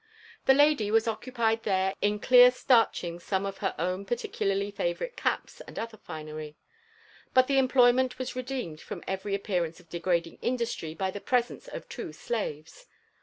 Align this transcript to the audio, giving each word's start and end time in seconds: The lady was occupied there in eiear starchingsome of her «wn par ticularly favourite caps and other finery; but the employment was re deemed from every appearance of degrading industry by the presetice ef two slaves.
The 0.47 0.55
lady 0.55 0.89
was 0.89 1.07
occupied 1.07 1.61
there 1.61 1.93
in 2.01 2.19
eiear 2.19 2.51
starchingsome 2.51 3.45
of 3.47 3.59
her 3.59 3.75
«wn 3.77 4.03
par 4.07 4.17
ticularly 4.17 4.73
favourite 4.73 5.15
caps 5.15 5.61
and 5.67 5.77
other 5.77 5.97
finery; 5.99 6.57
but 7.35 7.45
the 7.45 7.59
employment 7.59 8.17
was 8.17 8.35
re 8.35 8.41
deemed 8.41 8.81
from 8.81 9.03
every 9.07 9.35
appearance 9.35 9.79
of 9.79 9.89
degrading 9.89 10.39
industry 10.41 10.95
by 10.95 11.11
the 11.11 11.21
presetice 11.21 11.69
ef 11.71 11.87
two 11.87 12.13
slaves. 12.13 12.87